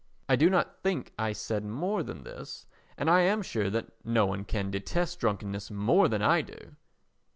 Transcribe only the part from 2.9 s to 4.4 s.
and am sure that no